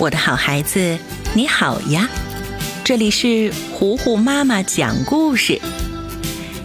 [0.00, 0.96] 我的好孩子，
[1.34, 2.08] 你好呀！
[2.84, 5.60] 这里是糊糊妈妈讲故事。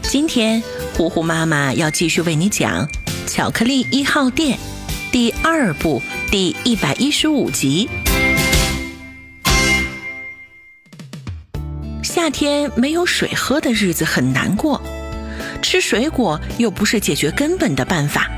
[0.04, 0.61] 今天
[0.95, 2.88] 糊糊妈妈要继续为你讲
[3.25, 4.55] 《巧克力一号店》
[5.11, 7.89] 第二部第一百一十五集。
[12.04, 14.79] 夏天没有水喝的日子很难过，
[15.59, 18.29] 吃水果又不是解决根本的办法。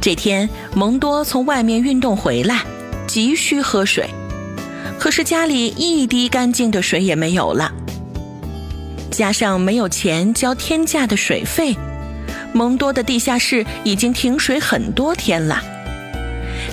[0.00, 2.64] 这天，蒙多从外面运动回来。
[3.10, 4.08] 急需喝水，
[4.96, 7.72] 可是家里一滴干净的水也没有了。
[9.10, 11.76] 加上没有钱交天价的水费，
[12.52, 15.60] 蒙多的地下室已经停水很多天了。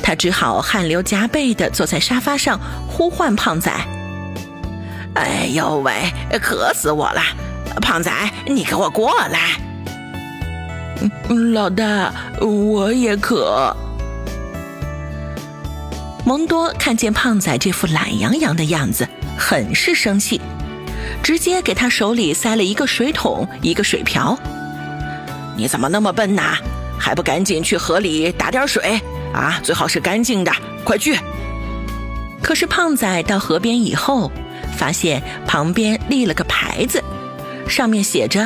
[0.03, 3.71] 他只好汗流浃背地坐在沙发上，呼唤胖仔
[5.17, 5.91] ：“哎呦喂，
[6.39, 7.21] 渴死我了！
[7.81, 8.11] 胖仔，
[8.45, 9.59] 你给我过来。
[11.51, 13.75] ”“老大，我也渴。”
[16.27, 20.41] 蒙多看见胖仔这副懒洋洋的样子，很是生气，
[21.23, 24.37] 直接给他手里塞了一个水桶、一个水瓢。
[25.55, 26.57] 你怎么那么笨呐？
[26.99, 28.99] 还不赶紧去河里打点水
[29.33, 29.57] 啊？
[29.63, 30.51] 最好是干净的，
[30.83, 31.17] 快去！
[32.43, 34.29] 可是胖仔到河边以后，
[34.77, 37.01] 发现旁边立了个牌子，
[37.69, 38.45] 上面写着：“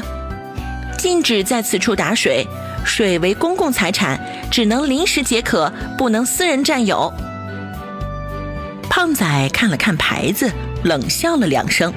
[0.99, 2.45] 禁止在此处打水，
[2.85, 4.19] 水为公共财产，
[4.51, 7.11] 只能临时解渴，不能私人占有。”
[8.92, 10.52] 胖仔看了看牌子，
[10.84, 11.94] 冷笑了两声。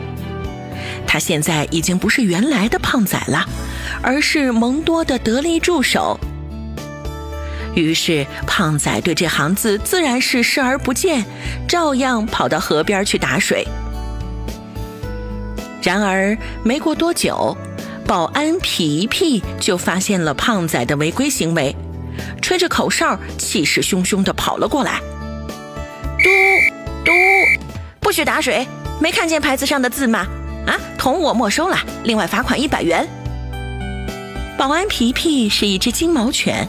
[1.05, 3.45] 他现在已经不是原来的胖仔了，
[4.01, 6.19] 而是蒙多的得力助手。
[7.75, 11.25] 于是，胖仔对这行字自然是视而不见，
[11.67, 13.67] 照样跑到河边去打水。
[15.83, 17.57] 然而，没过多久，
[18.07, 21.75] 保安皮皮就发现了胖仔的违规行为，
[22.41, 25.01] 吹着口哨，气势汹汹地跑了过来。
[26.23, 26.31] 嘟
[28.01, 28.67] 不许打水！
[29.01, 30.27] 没看见牌子上的字吗？
[30.67, 33.07] 啊，桶我没收了，另外罚款一百元。
[34.57, 36.67] 保安皮皮是一只金毛犬，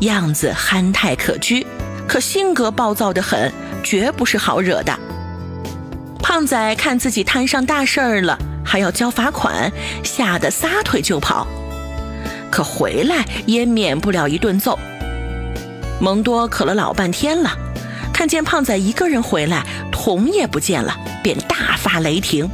[0.00, 1.64] 样子憨态可掬，
[2.08, 3.52] 可性格暴躁的很，
[3.82, 4.98] 绝不是好惹的。
[6.22, 9.70] 胖仔看自己摊上大事儿了，还要交罚款，
[10.02, 11.46] 吓得撒腿就跑，
[12.50, 14.78] 可回来也免不了一顿揍。
[16.00, 17.50] 蒙多渴了老半天了。
[18.20, 22.46] 看见胖仔一个人回来，桶也不见了，便大发雷霆：“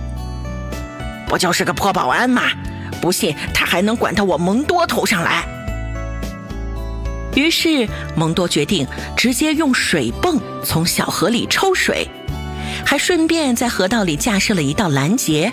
[1.26, 2.42] 不就是个破保安吗？
[3.00, 5.44] 不信他还能管到我蒙多头上来。”
[7.34, 12.08] 于是蒙多决定直接用水泵从小河里抽水，
[12.84, 15.52] 还顺便在河道里架设了一道拦截，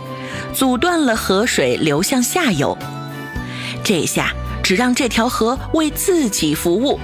[0.53, 2.77] 阻断了河水流向下游。
[3.83, 4.31] 这下
[4.61, 6.99] 只让这条河为自己服务。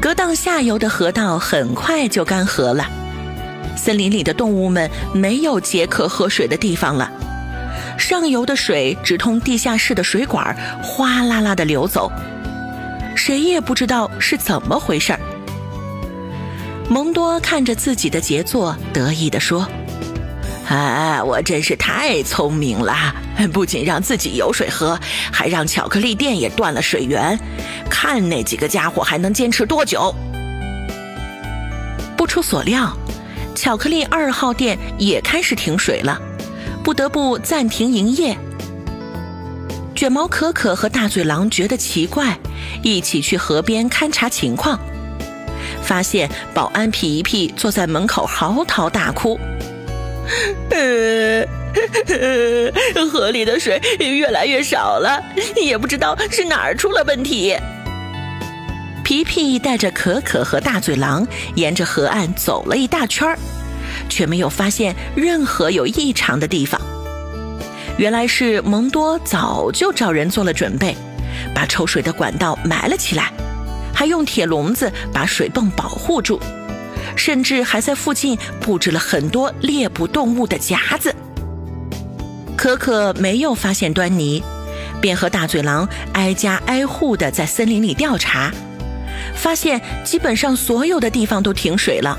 [0.00, 2.86] 隔荡下游的河道很快就干涸了，
[3.76, 7.10] 森林里的动物们没有解渴喝水的地方了。
[7.98, 12.10] 上游的水直通地下室的水管，哗啦啦的流走，
[13.16, 15.20] 谁也不知道是怎么回事儿。
[16.88, 19.66] 蒙多看着自己的杰作，得意地说。
[20.68, 23.14] 哎，我真是太聪明了！
[23.46, 24.98] 不仅让自己有水喝，
[25.30, 27.38] 还让巧克力店也断了水源。
[27.90, 30.14] 看那几个家伙还能坚持多久？
[32.16, 32.96] 不出所料，
[33.54, 36.18] 巧克力二号店也开始停水了，
[36.82, 38.36] 不得不暂停营业。
[39.94, 42.38] 卷毛可可和大嘴狼觉得奇怪，
[42.82, 44.78] 一起去河边勘察情况，
[45.82, 49.38] 发现保安皮皮坐在门口嚎啕大哭。
[50.70, 51.44] 呃，
[53.10, 55.22] 河里的水越来越少了，
[55.56, 57.56] 也不知道是哪儿出了问题。
[59.04, 63.34] 皮皮带着可可和大嘴狼沿着河岸走了一大圈
[64.08, 66.78] 却没有发现任何有异常的地方。
[67.96, 70.94] 原来是蒙多早就找人做了准备，
[71.54, 73.32] 把抽水的管道埋了起来，
[73.94, 76.38] 还用铁笼子把水泵保护住。
[77.16, 81.12] 甚至还在附近布置了很多猎捕动物的夹子。
[82.58, 84.42] 可可没有发现端倪，
[85.00, 88.50] 便和大嘴狼挨家挨户的在森林里调查，
[89.32, 92.18] 发现基本上所有的地方都停水了，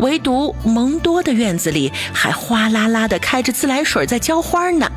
[0.00, 4.90] 唯独蒙多的院子里还哗啦啦的开着自来水在浇花呢。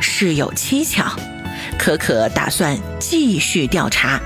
[0.00, 1.04] 事有蹊跷，
[1.78, 4.18] 可可打算继续调查。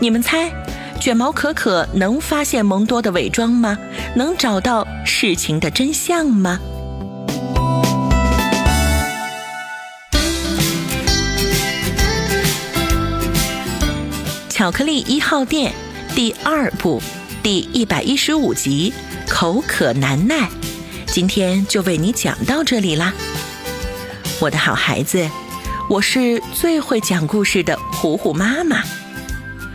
[0.00, 0.50] 你们猜？
[0.98, 3.76] 卷毛可可能发现蒙多的伪装吗？
[4.16, 6.58] 能找到事情的真相吗？
[14.62, 15.72] 巧克力一号店
[16.14, 17.02] 第二部
[17.42, 18.94] 第一百一十五集
[19.28, 20.48] 《口渴难耐》，
[21.08, 23.12] 今天就为你讲到这里啦，
[24.40, 25.28] 我的好孩子，
[25.90, 28.84] 我是最会讲故事的虎虎妈妈。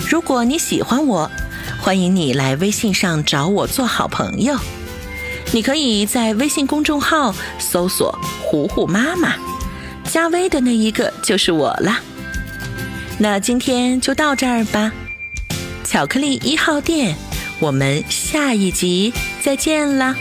[0.09, 1.29] 如果你喜欢我，
[1.81, 4.57] 欢迎你来微信上找我做好朋友。
[5.51, 9.33] 你可以在微信公众号搜索“虎虎妈妈”，
[10.09, 11.99] 加微的那一个就是我啦。
[13.19, 14.91] 那今天就到这儿吧，
[15.83, 17.15] 巧克力一号店，
[17.59, 19.11] 我们下一集
[19.41, 20.15] 再见啦。